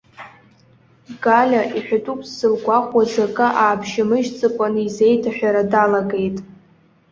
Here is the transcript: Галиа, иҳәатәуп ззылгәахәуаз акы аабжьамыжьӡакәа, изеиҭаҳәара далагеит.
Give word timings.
Галиа, 1.23 1.63
иҳәатәуп 1.77 2.21
ззылгәахәуаз 2.27 3.13
акы 3.25 3.47
аабжьамыжьӡакәа, 3.63 4.67
изеиҭаҳәара 4.85 5.63
далагеит. 5.71 6.37